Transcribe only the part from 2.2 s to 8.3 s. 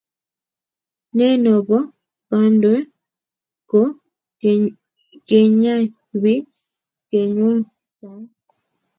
kandoe ko kenyay bii koyan sae.